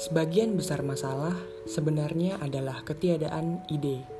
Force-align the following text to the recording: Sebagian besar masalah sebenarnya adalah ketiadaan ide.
Sebagian 0.00 0.56
besar 0.56 0.80
masalah 0.80 1.36
sebenarnya 1.68 2.40
adalah 2.40 2.80
ketiadaan 2.88 3.68
ide. 3.68 4.19